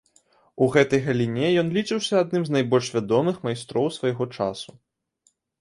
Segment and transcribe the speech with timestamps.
[0.65, 4.69] У гэтай галіне ён лічыўся адным з найбольш вядомых майстроў свайго часу.